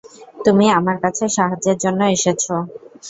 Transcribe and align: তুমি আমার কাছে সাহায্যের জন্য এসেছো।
তুমি 0.45 0.65
আমার 0.77 0.97
কাছে 1.03 1.23
সাহায্যের 1.35 1.77
জন্য 1.83 2.01
এসেছো। 2.15 2.53